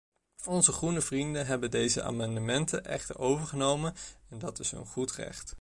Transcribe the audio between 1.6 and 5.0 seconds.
deze amendementen echter overgenomen, en dat is hun